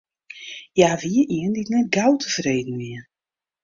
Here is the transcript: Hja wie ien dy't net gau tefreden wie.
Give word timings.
Hja 0.75 0.89
wie 1.01 1.21
ien 1.35 1.51
dy't 1.55 1.71
net 1.73 1.87
gau 1.95 2.11
tefreden 2.21 2.75
wie. 2.81 2.99